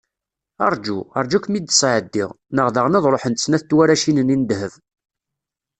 Arǧu, 0.65 0.97
arǧu 1.17 1.35
ad 1.37 1.41
kem-id-sɛeddiɣ, 1.43 2.29
neɣ 2.55 2.67
daɣen 2.75 2.97
ad 2.97 3.05
ruḥent 3.13 3.43
snat 3.45 3.63
n 3.65 3.67
twaracin-nni 3.69 4.35
n 4.39 4.43
ddheb. 4.45 4.73